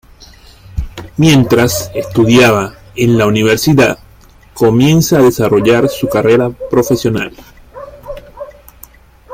Mientras 1.17 1.91
estudiaba 1.93 2.73
en 2.95 3.19
la 3.19 3.27
Universidad, 3.27 3.99
comienza 4.55 5.19
a 5.19 5.21
desarrollar 5.21 5.89
su 5.89 6.09
carrera 6.09 6.49
profesional. 6.49 7.31